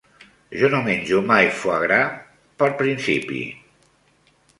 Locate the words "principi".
2.81-3.43